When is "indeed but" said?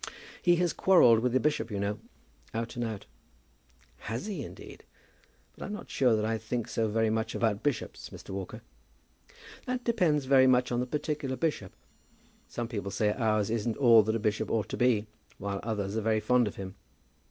4.43-5.63